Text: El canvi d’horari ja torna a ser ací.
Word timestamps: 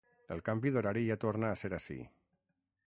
El 0.35 0.39
canvi 0.47 0.71
d’horari 0.77 1.03
ja 1.09 1.19
torna 1.25 1.51
a 1.51 1.59
ser 1.63 1.73
ací. 1.81 2.01